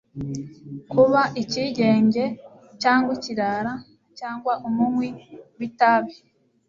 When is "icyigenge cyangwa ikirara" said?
1.41-3.73